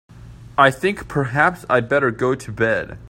[0.57, 2.97] I think perhaps I'd better go to bed.